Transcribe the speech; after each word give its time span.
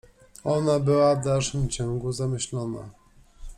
Ona 0.43 0.79
była 0.79 1.15
w 1.15 1.23
dalszym 1.23 1.69
ciągu 1.69 2.11
zamyślona. 2.11 2.89